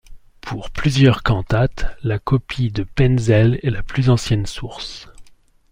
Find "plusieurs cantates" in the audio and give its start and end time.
0.71-1.85